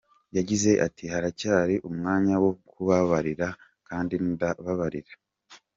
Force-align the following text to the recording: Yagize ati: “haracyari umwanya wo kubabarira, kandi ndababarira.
Yagize 0.37 0.71
ati: 0.85 1.03
“haracyari 1.13 1.75
umwanya 1.89 2.35
wo 2.43 2.51
kubabarira, 2.71 3.47
kandi 3.87 4.13
ndababarira. 4.29 5.13